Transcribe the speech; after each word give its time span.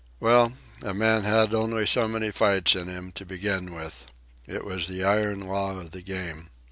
Well, 0.19 0.53
a 0.81 0.95
man 0.95 1.25
had 1.25 1.53
only 1.53 1.85
so 1.85 2.07
many 2.07 2.31
fights 2.31 2.75
in 2.75 2.87
him, 2.87 3.11
to 3.11 3.23
begin 3.23 3.71
with. 3.75 4.07
It 4.47 4.65
was 4.65 4.87
the 4.87 5.03
iron 5.03 5.41
law 5.41 5.77
of 5.79 5.91
the 5.91 6.01
game. 6.01 6.49